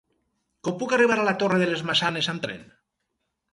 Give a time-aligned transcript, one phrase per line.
[0.67, 2.67] Com puc arribar a la Torre de les Maçanes amb tren?